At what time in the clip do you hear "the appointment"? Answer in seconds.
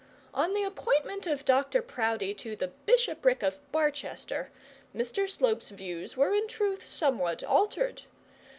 0.55-1.27